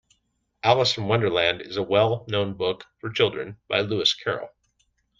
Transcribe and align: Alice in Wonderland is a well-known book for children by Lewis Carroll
Alice 0.63 0.97
in 0.97 1.05
Wonderland 1.05 1.61
is 1.61 1.77
a 1.77 1.83
well-known 1.83 2.55
book 2.55 2.85
for 2.97 3.11
children 3.11 3.57
by 3.67 3.81
Lewis 3.81 4.15
Carroll 4.15 4.49